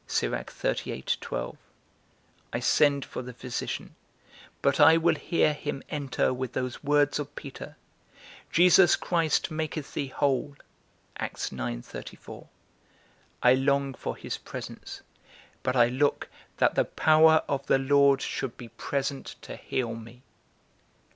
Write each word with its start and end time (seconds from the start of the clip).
I 0.03 0.07
send 2.59 3.05
for 3.05 3.21
the 3.21 3.35
physician, 3.35 3.95
but 4.63 4.79
I 4.79 4.97
will 4.97 5.13
hear 5.13 5.53
him 5.53 5.83
enter 5.89 6.33
with 6.33 6.53
those 6.53 6.83
words 6.83 7.19
of 7.19 7.35
Peter, 7.35 7.77
Jesus 8.51 8.95
Christ 8.95 9.51
maketh 9.51 9.93
thee 9.93 10.07
whole; 10.07 10.55
I 11.17 13.53
long 13.53 13.93
for 13.93 14.17
his 14.17 14.37
presence, 14.39 15.01
but 15.61 15.75
I 15.75 15.89
look 15.89 16.29
that 16.57 16.73
the 16.73 16.85
power 16.85 17.43
of 17.47 17.67
the 17.67 17.77
Lord 17.77 18.23
should 18.23 18.57
be 18.57 18.69
present 18.69 19.35
to 19.43 19.55
heal 19.55 19.93
me. 19.93 20.23